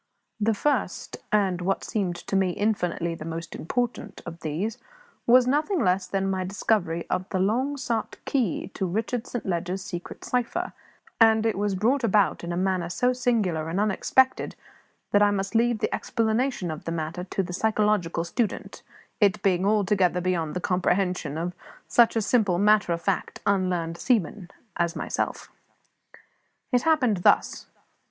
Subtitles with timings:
[0.39, 4.79] The first and what seemed to me infinitely the most important of these
[5.27, 9.83] was nothing less than my discovery of the long sought key to Richard Saint Leger's
[9.83, 10.73] secret cipher;
[11.19, 14.55] and it was brought about in a manner so singular and unexpected
[15.11, 18.81] that I must leave the explanation of the matter to the psychological student,
[19.19, 21.53] it being altogether beyond the comprehension of
[21.87, 25.51] such a simple, matter of fact, unlearned seaman as myself.
[26.71, 27.67] It happened thus.